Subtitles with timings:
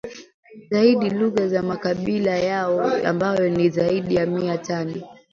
[0.71, 5.01] zaidi lugha za makabila yao ambayo ni zaidi ya Mia tano